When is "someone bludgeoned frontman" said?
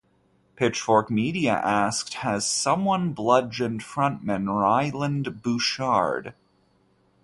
2.49-4.47